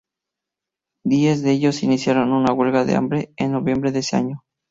[1.05, 4.43] Diez de ellos iniciaron una huelga de hambre en noviembre de ese año.